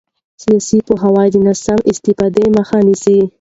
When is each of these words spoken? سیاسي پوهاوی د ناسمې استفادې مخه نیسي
سیاسي 0.43 0.77
پوهاوی 0.87 1.27
د 1.31 1.35
ناسمې 1.45 1.81
استفادې 1.91 2.45
مخه 2.57 2.77
نیسي 2.87 3.19